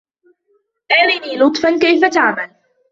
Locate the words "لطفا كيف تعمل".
1.37-2.49